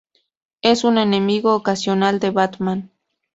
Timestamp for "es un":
0.63-0.97